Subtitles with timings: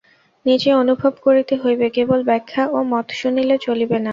[0.45, 4.09] নিজে অনুভব করিতে হইবে, কেবল ব্যাখ্যা ও মত শুনিলে চলিবে না।